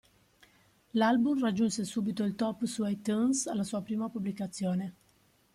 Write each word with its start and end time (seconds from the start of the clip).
L'album 0.95 1.39
raggiunse 1.43 1.85
subito 1.85 2.23
il 2.23 2.33
top 2.33 2.65
su 2.65 2.83
iTunes 2.85 3.45
alla 3.45 3.61
sua 3.63 3.83
prima 3.83 4.09
pubblicazione. 4.09 4.95